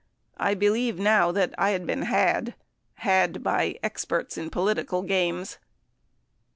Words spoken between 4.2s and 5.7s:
in political games.